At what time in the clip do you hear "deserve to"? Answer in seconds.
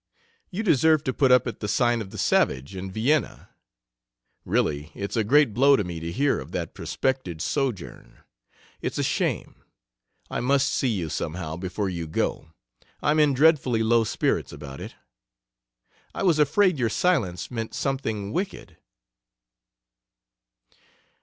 0.63-1.13